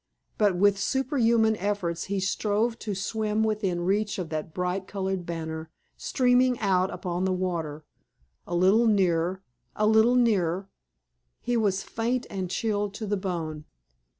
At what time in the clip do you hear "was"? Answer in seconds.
11.55-11.83